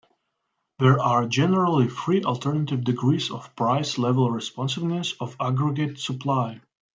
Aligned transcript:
There 0.79 0.99
are 0.99 1.27
generally 1.27 1.87
three 1.87 2.23
alternative 2.23 2.83
degrees 2.83 3.29
of 3.29 3.55
price-level 3.55 4.31
responsiveness 4.31 5.13
of 5.21 5.35
aggregate 5.39 5.99
supply. 5.99 6.59